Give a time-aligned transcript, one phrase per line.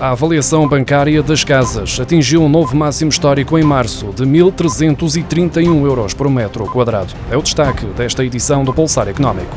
[0.00, 6.14] A avaliação bancária das casas atingiu um novo máximo histórico em março, de 1.331 euros
[6.14, 7.12] por metro quadrado.
[7.30, 9.54] É o destaque desta edição do Pulsar Económico.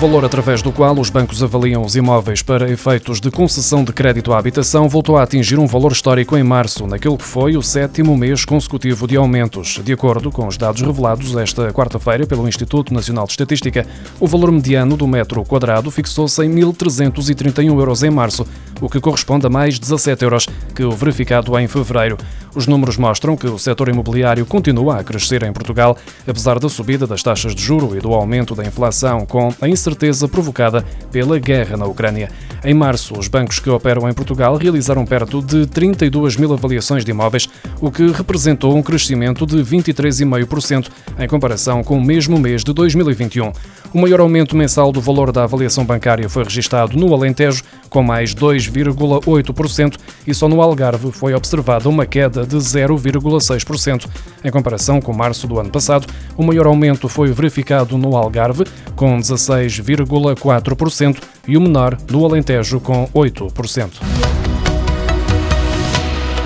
[0.00, 4.32] Valor através do qual os bancos avaliam os imóveis para efeitos de concessão de crédito
[4.32, 8.16] à habitação voltou a atingir um valor histórico em março, naquele que foi o sétimo
[8.16, 9.78] mês consecutivo de aumentos.
[9.84, 13.86] De acordo com os dados revelados esta quarta-feira pelo Instituto Nacional de Estatística,
[14.18, 18.46] o valor mediano do metro quadrado fixou-se em 1.331 euros em março,
[18.80, 22.16] o que corresponde a mais 17 euros que o verificado em fevereiro.
[22.54, 27.06] Os números mostram que o setor imobiliário continua a crescer em Portugal, apesar da subida
[27.06, 31.76] das taxas de juro e do aumento da inflação, com a incerteza provocada pela guerra
[31.76, 32.30] na Ucrânia.
[32.64, 37.10] Em março, os bancos que operam em Portugal realizaram perto de 32 mil avaliações de
[37.10, 37.48] imóveis,
[37.80, 43.52] o que representou um crescimento de 23,5% em comparação com o mesmo mês de 2021.
[43.92, 48.34] O maior aumento mensal do valor da avaliação bancária foi registado no Alentejo, com mais
[48.70, 54.06] 2,8%, e só no Algarve foi observada uma queda de 0,6%.
[54.44, 59.18] Em comparação com março do ano passado, o maior aumento foi verificado no Algarve, com
[59.18, 64.39] 16,4%, e o menor no Alentejo, com 8%.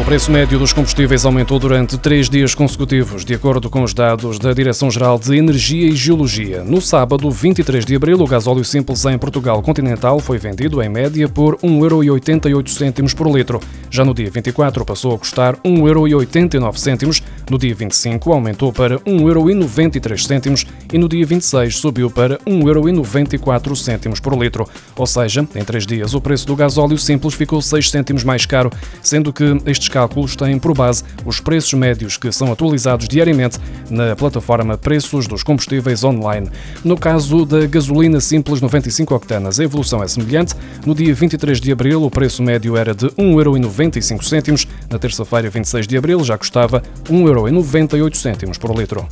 [0.05, 4.38] O preço médio dos combustíveis aumentou durante três dias consecutivos, de acordo com os dados
[4.38, 6.62] da Direção-Geral de Energia e Geologia.
[6.62, 11.27] No sábado, 23 de abril, o gasóleo simples em Portugal continental foi vendido em média
[11.27, 13.58] por 1,88€ por litro.
[13.91, 20.98] Já no dia 24 passou a custar 1,89€, no dia 25 aumentou para 1,93€ e
[20.98, 24.69] no dia 26 subiu para 1,94€ por litro.
[24.97, 28.70] Ou seja, em três dias o preço do gasóleo simples ficou 6 cêntimos mais caro,
[29.00, 34.17] sendo que estes cálculos têm por base os preços médios que são atualizados diariamente na
[34.17, 36.50] plataforma Preços dos Combustíveis Online.
[36.84, 40.53] No caso da gasolina simples 95 octanas, a evolução é semelhante.
[40.84, 44.66] No dia 23 de abril, o preço médio era de 1,95€.
[44.91, 49.06] Na terça-feira, 26 de abril, já custava 1,98€ por litro.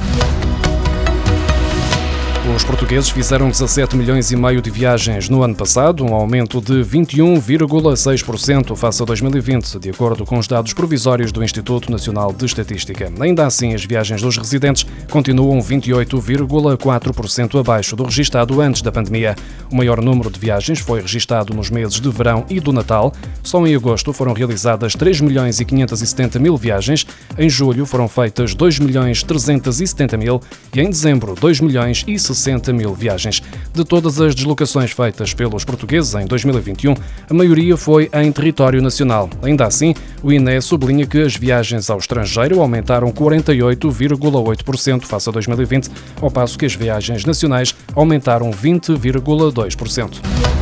[2.44, 6.82] Os portugueses fizeram 17 milhões e meio de viagens no ano passado, um aumento de
[6.82, 13.12] 21,6% face a 2020, de acordo com os dados provisórios do Instituto Nacional de Estatística.
[13.20, 19.36] Ainda assim, as viagens dos residentes continuam 28,4% abaixo do registado antes da pandemia.
[19.70, 23.12] O maior número de viagens foi registado nos meses de verão e do Natal.
[23.44, 27.06] Só em agosto foram realizadas 3 milhões e 570 mil viagens,
[27.38, 30.41] em julho foram feitas 2 milhões 370 mil
[30.74, 33.43] e em dezembro 2 milhões e 60 mil viagens.
[33.72, 36.94] De todas as deslocações feitas pelos portugueses em 2021,
[37.28, 39.28] a maioria foi em território nacional.
[39.43, 45.91] Ainda assim, o INE sublinha que as viagens ao estrangeiro aumentaram 48,8% face a 2020,
[46.21, 50.61] ao passo que as viagens nacionais aumentaram 20,2%.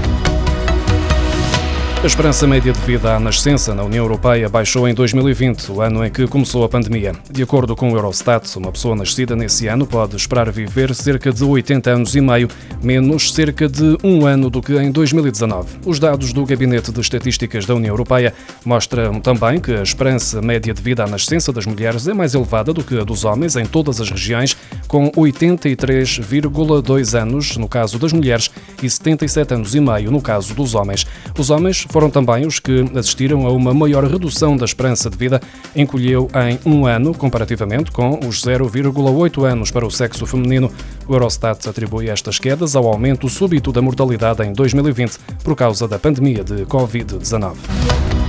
[2.02, 6.02] A esperança média de vida à nascença na União Europeia baixou em 2020, o ano
[6.02, 7.12] em que começou a pandemia.
[7.30, 11.44] De acordo com o Eurostat, uma pessoa nascida nesse ano pode esperar viver cerca de
[11.44, 12.48] 80 anos e meio,
[12.82, 15.80] menos cerca de um ano do que em 2019.
[15.84, 18.32] Os dados do Gabinete de Estatísticas da União Europeia
[18.64, 22.72] mostram também que a esperança média de vida à nascença das mulheres é mais elevada
[22.72, 24.56] do que a dos homens em todas as regiões,
[24.88, 28.50] com 83,2 anos no caso das mulheres
[28.82, 31.06] e 77 anos e meio no caso dos homens.
[31.38, 35.40] Os homens foram também os que assistiram a uma maior redução da esperança de vida,
[35.74, 40.72] encolheu em um ano, comparativamente com os 0,8 anos para o sexo feminino.
[41.06, 45.98] O Eurostat atribui estas quedas ao aumento súbito da mortalidade em 2020 por causa da
[45.98, 48.19] pandemia de Covid-19.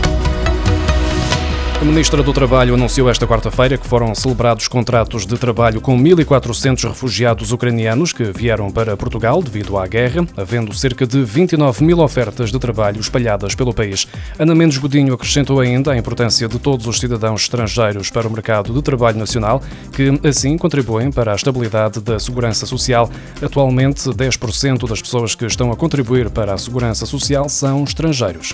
[1.82, 6.88] A Ministra do Trabalho anunciou esta quarta-feira que foram celebrados contratos de trabalho com 1.400
[6.88, 12.52] refugiados ucranianos que vieram para Portugal devido à guerra, havendo cerca de 29 mil ofertas
[12.52, 14.08] de trabalho espalhadas pelo país.
[14.38, 18.72] Ana Mendes Godinho acrescentou ainda a importância de todos os cidadãos estrangeiros para o mercado
[18.72, 19.60] de trabalho nacional,
[19.92, 23.10] que assim contribuem para a estabilidade da segurança social.
[23.42, 28.54] Atualmente, 10% das pessoas que estão a contribuir para a segurança social são estrangeiros.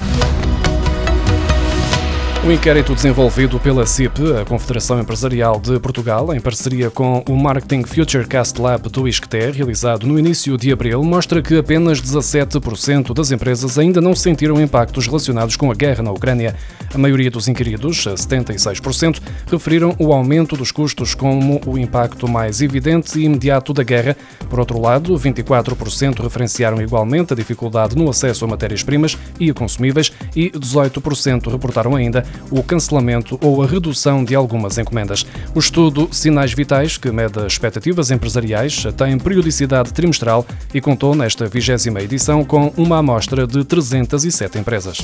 [2.47, 7.83] O inquérito desenvolvido pela CIP, a Confederação Empresarial de Portugal, em parceria com o Marketing
[7.83, 13.77] Futurecast Lab do ISCTE, realizado no início de abril, mostra que apenas 17% das empresas
[13.77, 16.55] ainda não sentiram impactos relacionados com a guerra na Ucrânia.
[16.93, 19.21] A maioria dos inquiridos, 76%,
[19.51, 24.15] referiram o aumento dos custos como o impacto mais evidente e imediato da guerra.
[24.49, 30.13] Por outro lado, 24% referenciaram igualmente a dificuldade no acesso a matérias-primas e a consumíveis
[30.33, 35.25] e 18% reportaram ainda o cancelamento ou a redução de algumas encomendas.
[35.53, 41.47] O estudo Sinais Vitais, que mede as expectativas empresariais, tem periodicidade trimestral e contou nesta
[41.47, 44.97] vigésima edição com uma amostra de 307 empresas.